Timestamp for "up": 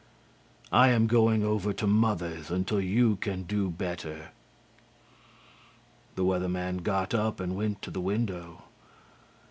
7.13-7.39